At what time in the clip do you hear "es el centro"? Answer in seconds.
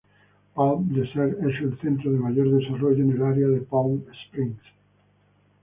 1.47-2.11